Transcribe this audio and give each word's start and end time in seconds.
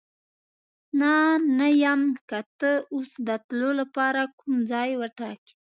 نه، 0.99 1.13
نه 1.57 1.67
یم، 1.83 2.01
که 2.29 2.39
ته 2.59 2.71
اوس 2.93 3.11
د 3.27 3.29
تلو 3.47 3.69
لپاره 3.79 4.21
کوم 4.39 4.55
ځای 4.71 4.89
وټاکې. 5.01 5.53